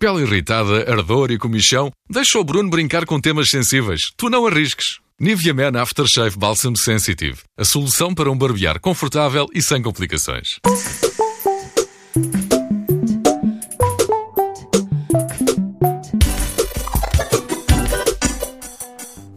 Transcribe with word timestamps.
Pele 0.00 0.22
irritada, 0.22 0.90
ardor 0.90 1.30
e 1.30 1.36
comichão, 1.36 1.90
deixa 2.08 2.38
o 2.38 2.42
Bruno 2.42 2.70
brincar 2.70 3.04
com 3.04 3.20
temas 3.20 3.50
sensíveis. 3.50 4.00
Tu 4.16 4.30
não 4.30 4.46
arrisques. 4.46 4.98
Nivea 5.20 5.52
Man 5.52 5.78
Aftershave 5.78 6.38
Balsam 6.38 6.74
Sensitive. 6.74 7.40
A 7.54 7.66
solução 7.66 8.14
para 8.14 8.30
um 8.30 8.38
barbear 8.38 8.80
confortável 8.80 9.46
e 9.54 9.60
sem 9.60 9.82
complicações. 9.82 10.58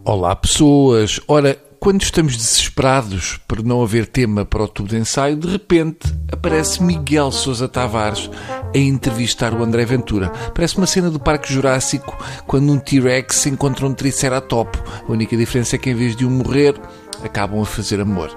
Olá 0.05 0.33
pessoas! 0.33 1.19
Ora, 1.27 1.61
quando 1.83 2.01
estamos 2.01 2.37
desesperados 2.37 3.41
por 3.45 3.61
não 3.61 3.83
haver 3.83 4.07
tema 4.07 4.45
para 4.45 4.63
o 4.63 4.67
tubo 4.69 4.87
de 4.87 4.95
ensaio, 4.95 5.35
de 5.35 5.49
repente 5.49 6.15
aparece 6.31 6.81
Miguel 6.81 7.29
Sousa 7.29 7.67
Tavares 7.67 8.31
a 8.73 8.77
entrevistar 8.77 9.53
o 9.53 9.61
André 9.61 9.83
Ventura. 9.83 10.29
Parece 10.55 10.77
uma 10.77 10.87
cena 10.87 11.11
do 11.11 11.19
Parque 11.19 11.51
Jurássico 11.51 12.17
quando 12.47 12.71
um 12.71 12.79
T-Rex 12.79 13.47
encontra 13.47 13.85
um 13.85 13.93
Triceratopo. 13.93 14.81
A 15.05 15.11
única 15.11 15.35
diferença 15.35 15.75
é 15.75 15.77
que 15.77 15.89
em 15.89 15.93
vez 15.93 16.15
de 16.15 16.25
um 16.25 16.29
morrer, 16.29 16.73
acabam 17.21 17.61
a 17.61 17.65
fazer 17.65 17.99
amor. 17.99 18.31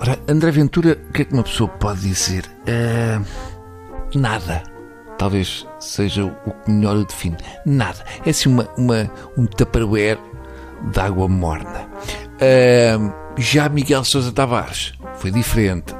Ora, 0.00 0.18
André 0.26 0.50
Ventura, 0.50 0.98
o 1.08 1.12
que 1.12 1.22
é 1.22 1.24
que 1.24 1.32
uma 1.32 1.44
pessoa 1.44 1.68
pode 1.68 2.00
dizer? 2.00 2.46
Uh, 2.66 3.24
nada. 4.18 4.64
Talvez 5.16 5.64
seja 5.78 6.24
o 6.24 6.50
que 6.64 6.72
melhor 6.72 6.96
o 6.96 7.04
define. 7.04 7.36
Nada. 7.64 8.04
É 8.26 8.30
assim 8.30 8.48
uma, 8.48 8.68
uma, 8.76 9.08
um 9.36 9.46
tupperware 9.46 10.18
de 10.92 11.00
água 11.00 11.28
morna. 11.28 11.88
Já 13.36 13.68
Miguel 13.68 14.04
Sousa 14.04 14.32
Tavares 14.32 14.92
foi 15.16 15.30
diferente. 15.30 15.94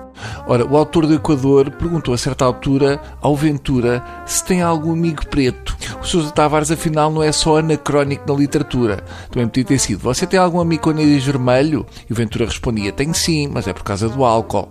Ora, 0.47 0.67
o 0.67 0.77
autor 0.77 1.07
do 1.07 1.15
Equador 1.15 1.71
perguntou 1.71 2.13
a 2.15 2.19
certa 2.19 2.45
altura 2.45 3.01
ao 3.21 3.37
Ventura 3.37 4.03
se 4.27 4.45
tem 4.45 4.63
algum 4.63 4.93
amigo 4.93 5.27
preto. 5.27 5.77
O 6.03 6.05
Sousa 6.05 6.31
Tavares, 6.31 6.71
afinal, 6.71 7.11
não 7.11 7.23
é 7.23 7.31
só 7.31 7.59
anacrónico 7.59 8.25
na 8.27 8.39
literatura. 8.39 9.05
Também 9.31 9.47
podia 9.47 9.65
ter 9.65 9.79
sido. 9.79 10.01
Você 10.01 10.27
tem 10.27 10.41
algum 10.41 10.61
amigo 10.61 10.83
com 10.83 10.93
nariz 10.93 11.25
vermelho? 11.25 11.87
E 12.09 12.13
o 12.13 12.17
Ventura 12.17 12.47
respondia: 12.47 12.93
Tenho 12.93 13.15
sim, 13.15 13.47
mas 13.49 13.69
é 13.69 13.73
por 13.73 13.85
causa 13.85 14.09
do 14.09 14.25
álcool. 14.25 14.69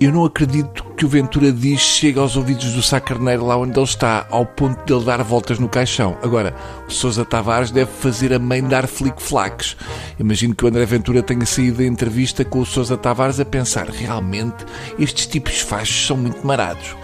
Eu 0.00 0.12
não 0.12 0.24
acredito 0.24 0.87
que 0.98 1.06
o 1.06 1.08
Ventura 1.08 1.52
diz 1.52 1.80
chega 1.80 2.20
aos 2.20 2.36
ouvidos 2.36 2.72
do 2.72 2.82
sacarneiro 2.82 3.46
lá 3.46 3.56
onde 3.56 3.78
ele 3.78 3.84
está, 3.84 4.26
ao 4.30 4.44
ponto 4.44 4.84
de 4.84 4.92
ele 4.92 5.04
dar 5.04 5.22
voltas 5.22 5.56
no 5.60 5.68
caixão. 5.68 6.18
Agora, 6.24 6.52
o 6.88 6.90
Sousa 6.90 7.24
Tavares 7.24 7.70
deve 7.70 7.88
fazer 7.92 8.32
a 8.32 8.38
mãe 8.40 8.60
dar 8.60 8.88
flic-flacs. 8.88 9.76
Imagino 10.18 10.56
que 10.56 10.64
o 10.64 10.68
André 10.68 10.84
Ventura 10.84 11.22
tenha 11.22 11.46
saído 11.46 11.78
da 11.78 11.84
entrevista 11.84 12.44
com 12.44 12.58
o 12.58 12.66
Sousa 12.66 12.96
Tavares 12.96 13.38
a 13.38 13.44
pensar: 13.44 13.88
realmente, 13.88 14.66
estes 14.98 15.28
tipos 15.28 15.60
fachos 15.60 16.08
são 16.08 16.16
muito 16.16 16.44
marados. 16.44 16.96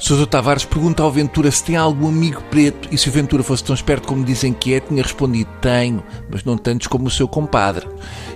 Sousa 0.00 0.26
Tavares 0.26 0.64
pergunta 0.64 1.02
ao 1.02 1.12
Ventura 1.12 1.50
se 1.50 1.62
tem 1.62 1.76
algum 1.76 2.08
amigo 2.08 2.42
preto 2.50 2.88
e 2.90 2.96
se 2.96 3.10
o 3.10 3.12
Ventura 3.12 3.42
fosse 3.42 3.62
tão 3.62 3.74
esperto 3.74 4.08
como 4.08 4.24
dizem 4.24 4.50
que 4.50 4.72
é, 4.72 4.80
tinha 4.80 5.02
respondido: 5.02 5.50
Tenho, 5.60 6.02
mas 6.30 6.42
não 6.42 6.56
tantos 6.56 6.86
como 6.86 7.06
o 7.06 7.10
seu 7.10 7.28
compadre. 7.28 7.86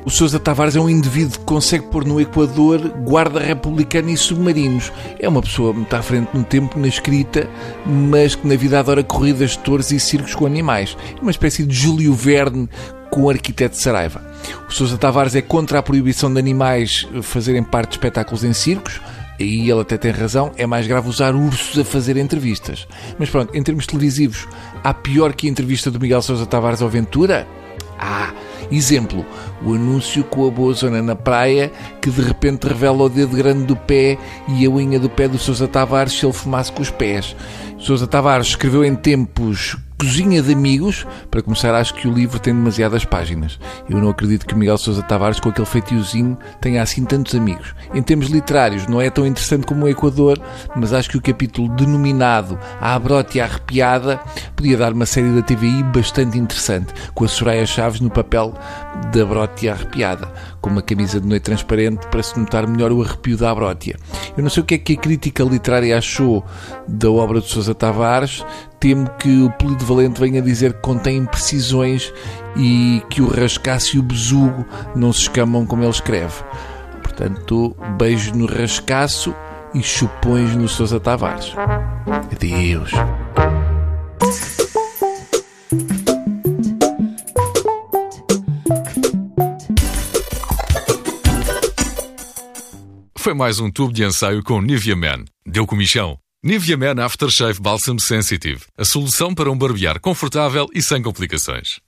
O 0.04 0.10
Sousa 0.10 0.38
Tavares 0.38 0.76
é 0.76 0.80
um 0.80 0.90
indivíduo 0.90 1.38
que 1.38 1.44
consegue 1.46 1.86
pôr 1.86 2.04
no 2.04 2.20
Equador 2.20 2.80
guarda 3.04 3.40
republicana 3.40 4.10
e 4.10 4.16
submarinos. 4.16 4.92
É 5.18 5.26
uma 5.26 5.40
pessoa 5.40 5.72
muito 5.72 5.92
à 5.96 6.02
frente 6.02 6.28
no 6.34 6.44
tempo 6.44 6.78
na 6.78 6.86
escrita, 6.86 7.48
mas 7.86 8.34
que 8.34 8.46
na 8.46 8.56
vida 8.56 8.78
adora 8.78 9.02
corridas 9.02 9.52
de 9.52 9.60
touros 9.60 9.90
e 9.90 9.98
circos 9.98 10.34
com 10.34 10.44
animais. 10.44 10.94
É 11.16 11.22
uma 11.22 11.30
espécie 11.30 11.64
de 11.64 11.74
Júlio 11.74 12.12
Verne 12.12 12.68
com 13.10 13.22
o 13.22 13.30
arquiteto 13.30 13.76
Saraiva. 13.76 14.20
O 14.68 14.72
Sousa 14.72 14.98
Tavares 14.98 15.34
é 15.34 15.40
contra 15.40 15.78
a 15.78 15.82
proibição 15.82 16.30
de 16.30 16.38
animais 16.38 17.08
fazerem 17.22 17.62
parte 17.64 17.90
de 17.90 17.96
espetáculos 17.96 18.44
em 18.44 18.52
circos 18.52 19.00
e 19.38 19.70
ele 19.70 19.80
até 19.80 19.96
tem 19.96 20.10
razão, 20.10 20.52
é 20.56 20.66
mais 20.66 20.86
grave 20.86 21.08
usar 21.08 21.34
ursos 21.34 21.78
a 21.78 21.84
fazer 21.84 22.16
entrevistas. 22.16 22.86
Mas 23.18 23.30
pronto, 23.30 23.54
em 23.56 23.62
termos 23.62 23.86
televisivos, 23.86 24.46
há 24.82 24.94
pior 24.94 25.34
que 25.34 25.46
a 25.46 25.50
entrevista 25.50 25.90
do 25.90 26.00
Miguel 26.00 26.22
Sousa 26.22 26.46
Tavares 26.46 26.82
ao 26.82 26.88
Ventura? 26.88 27.46
Ah, 27.98 28.32
exemplo, 28.70 29.24
o 29.62 29.74
anúncio 29.74 30.24
com 30.24 30.46
a 30.46 30.50
boa 30.50 30.72
zona 30.74 31.02
na 31.02 31.16
praia 31.16 31.70
que 32.00 32.10
de 32.10 32.20
repente 32.20 32.66
revela 32.66 33.04
o 33.04 33.08
dedo 33.08 33.36
grande 33.36 33.64
do 33.64 33.76
pé 33.76 34.18
e 34.48 34.64
a 34.64 34.70
unha 34.70 34.98
do 34.98 35.08
pé 35.08 35.28
do 35.28 35.38
Sousa 35.38 35.68
Tavares 35.68 36.12
se 36.12 36.24
ele 36.24 36.32
fumasse 36.32 36.72
com 36.72 36.82
os 36.82 36.90
pés. 36.90 37.36
Sousa 37.78 38.06
Tavares 38.06 38.48
escreveu 38.48 38.84
em 38.84 38.94
tempos 38.94 39.76
Cozinha 39.98 40.42
de 40.42 40.52
Amigos. 40.52 41.06
Para 41.30 41.42
começar, 41.42 41.74
acho 41.74 41.94
que 41.94 42.08
o 42.08 42.12
livro 42.12 42.38
tem 42.38 42.54
demasiadas 42.54 43.04
páginas. 43.04 43.58
Eu 43.88 43.98
não 43.98 44.10
acredito 44.10 44.46
que 44.46 44.54
Miguel 44.54 44.76
Sousa 44.78 45.02
Tavares, 45.02 45.40
com 45.40 45.48
aquele 45.48 45.66
feitiozinho, 45.66 46.36
tenha 46.60 46.82
assim 46.82 47.04
tantos 47.04 47.34
amigos. 47.34 47.74
Em 47.94 48.02
termos 48.02 48.28
literários, 48.28 48.86
não 48.86 49.00
é 49.00 49.08
tão 49.10 49.26
interessante 49.26 49.66
como 49.66 49.84
o 49.84 49.88
Equador, 49.88 50.40
mas 50.76 50.92
acho 50.92 51.10
que 51.10 51.16
o 51.16 51.22
capítulo 51.22 51.68
denominado 51.68 52.58
A 52.80 52.94
Abrote 52.94 53.40
Arrepiada 53.40 54.20
podia 54.54 54.76
dar 54.76 54.92
uma 54.92 55.06
série 55.06 55.30
da 55.30 55.42
TVI 55.42 55.82
bastante 55.82 56.38
interessante, 56.38 56.92
com 57.14 57.24
a 57.24 57.28
Soraya 57.28 57.66
Chaves 57.66 58.00
no 58.00 58.10
papel 58.10 58.54
da 59.12 59.22
Abrótia 59.22 59.72
Arrepiada, 59.72 60.32
com 60.60 60.70
uma 60.70 60.82
camisa 60.82 61.20
de 61.20 61.26
noite 61.26 61.42
transparente 61.42 62.06
para 62.08 62.22
se 62.22 62.38
notar 62.38 62.66
melhor 62.66 62.92
o 62.92 63.02
arrepio 63.02 63.36
da 63.36 63.50
Abrótia. 63.50 63.96
Eu 64.36 64.42
não 64.42 64.50
sei 64.50 64.62
o 64.62 64.66
que 64.66 64.74
é 64.74 64.78
que 64.78 64.94
a 64.94 64.96
crítica 64.96 65.44
literária 65.44 65.96
achou 65.96 66.44
da 66.88 67.10
obra 67.10 67.40
de 67.40 67.48
Sousa 67.48 67.74
Tavares, 67.74 68.44
temo 68.84 69.08
que 69.18 69.40
o 69.40 69.50
Polido 69.52 69.82
Valente 69.86 70.20
venha 70.20 70.42
dizer 70.42 70.74
que 70.74 70.80
contém 70.80 71.16
imprecisões 71.16 72.12
e 72.54 73.02
que 73.08 73.22
o 73.22 73.28
rascaço 73.28 73.96
e 73.96 73.98
o 73.98 74.02
besugo 74.02 74.62
não 74.94 75.10
se 75.10 75.20
escamam 75.20 75.64
como 75.64 75.82
ele 75.82 75.90
escreve. 75.90 76.34
Portanto, 77.02 77.74
beijo 77.96 78.34
no 78.34 78.44
rascaço 78.44 79.34
e 79.72 79.82
chupões 79.82 80.54
no 80.54 80.68
Sousa 80.68 81.00
Tavares. 81.00 81.54
Adeus. 82.30 82.90
Foi 93.16 93.32
mais 93.32 93.58
um 93.60 93.70
tubo 93.70 93.94
de 93.94 94.04
ensaio 94.04 94.44
com 94.44 94.60
Nivea 94.60 94.94
Man. 94.94 95.24
Deu 95.46 95.66
comichão. 95.66 96.23
Nivea 96.46 96.76
Man 96.76 97.02
Aftershave 97.02 97.58
Balsam 97.58 97.98
Sensitive. 97.98 98.60
A 98.76 98.84
solução 98.84 99.34
para 99.34 99.50
um 99.50 99.56
barbear 99.56 99.98
confortável 99.98 100.68
e 100.74 100.82
sem 100.82 101.00
complicações. 101.00 101.80